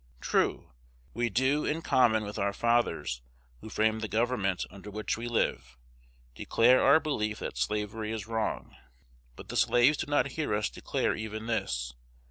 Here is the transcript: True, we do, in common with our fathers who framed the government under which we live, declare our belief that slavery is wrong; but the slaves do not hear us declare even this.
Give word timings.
True, 0.19 0.71
we 1.13 1.29
do, 1.29 1.63
in 1.63 1.83
common 1.83 2.23
with 2.23 2.39
our 2.39 2.53
fathers 2.53 3.21
who 3.59 3.69
framed 3.69 4.01
the 4.01 4.07
government 4.07 4.65
under 4.71 4.89
which 4.89 5.15
we 5.15 5.27
live, 5.27 5.77
declare 6.33 6.81
our 6.81 6.99
belief 6.99 7.37
that 7.37 7.55
slavery 7.55 8.11
is 8.11 8.25
wrong; 8.25 8.75
but 9.35 9.49
the 9.49 9.55
slaves 9.55 9.97
do 9.97 10.07
not 10.09 10.31
hear 10.31 10.55
us 10.55 10.71
declare 10.71 11.13
even 11.13 11.45
this. 11.45 11.93